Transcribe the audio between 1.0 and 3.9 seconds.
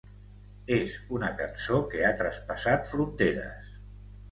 una cançó que ha traspassat fronteres.